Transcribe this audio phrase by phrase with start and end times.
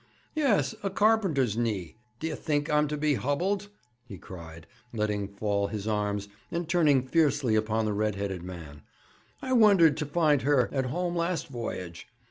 [0.33, 1.95] 'Yes; a carpenter's knee.
[2.19, 3.67] D'ye think I'm to be hubbled?'
[4.03, 8.81] he cried, letting fall his arms, and turning fiercely upon the red headed man.
[9.43, 12.07] 'I wondered to find her at home last voyage.